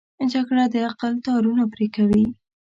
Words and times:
جګړه 0.33 0.63
د 0.73 0.75
عقل 0.87 1.13
تارونه 1.25 1.63
پرې 1.73 1.87
کوي 1.95 2.25